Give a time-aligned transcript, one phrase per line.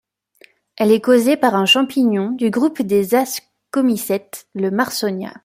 [0.77, 5.31] Elle est causée par un champignon du groupe des ascomycètes, le Marsonia.